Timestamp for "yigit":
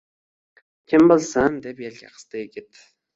2.43-2.81